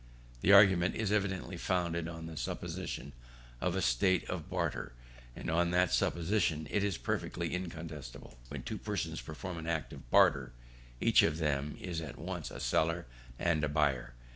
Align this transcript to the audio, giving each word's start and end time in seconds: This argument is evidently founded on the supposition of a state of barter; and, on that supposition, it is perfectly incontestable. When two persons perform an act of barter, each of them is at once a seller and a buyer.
This 0.41 0.51
argument 0.51 0.95
is 0.95 1.11
evidently 1.11 1.57
founded 1.57 2.07
on 2.07 2.25
the 2.25 2.35
supposition 2.35 3.13
of 3.61 3.75
a 3.75 3.83
state 3.83 4.27
of 4.31 4.49
barter; 4.49 4.93
and, 5.35 5.47
on 5.47 5.69
that 5.69 5.93
supposition, 5.93 6.67
it 6.71 6.83
is 6.83 6.97
perfectly 6.97 7.53
incontestable. 7.53 8.39
When 8.47 8.63
two 8.63 8.79
persons 8.79 9.21
perform 9.21 9.59
an 9.59 9.67
act 9.67 9.93
of 9.93 10.09
barter, 10.09 10.53
each 10.99 11.21
of 11.21 11.37
them 11.37 11.77
is 11.79 12.01
at 12.01 12.17
once 12.17 12.49
a 12.49 12.59
seller 12.59 13.05
and 13.37 13.63
a 13.63 13.69
buyer. 13.69 14.15